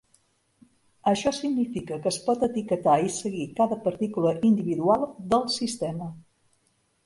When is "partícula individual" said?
3.87-5.07